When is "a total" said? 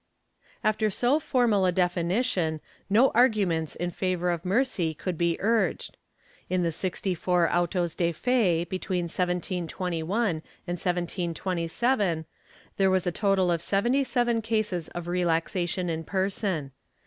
13.05-13.51